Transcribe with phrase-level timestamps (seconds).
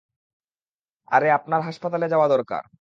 [1.07, 2.63] আরে, আপনার হাসপাতালে যাওয়া দরকার!